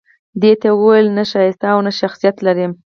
دې 0.41 0.53
ته 0.61 0.67
يې 0.71 0.75
وويل 0.77 1.07
نه 1.17 1.23
ښايسته 1.31 1.65
يې 1.67 1.71
او 1.73 1.79
نه 1.87 1.91
شخصيت 2.01 2.35
لرې 2.45 2.67